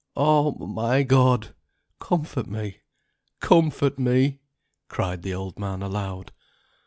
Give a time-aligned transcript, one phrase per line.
[0.15, 1.53] Oh, my God!
[1.99, 2.79] comfort me,
[3.39, 4.39] comfort me!"
[4.87, 6.31] cried the old man aloud.